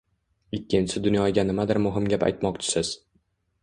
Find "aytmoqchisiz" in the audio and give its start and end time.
2.31-2.95